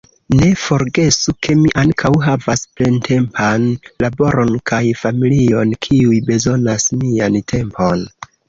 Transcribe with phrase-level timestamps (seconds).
[0.37, 3.69] Ne forgesu ke mi ankaŭ havas plentempan
[4.07, 8.07] laboron kaj familion, kiuj bezonas mian tempon.